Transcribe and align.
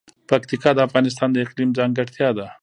پکتیکا 0.29 0.69
د 0.75 0.79
افغانستان 0.87 1.29
د 1.31 1.37
اقلیم 1.45 1.69
ځانګړتیا 1.77 2.29
ده. 2.37 2.47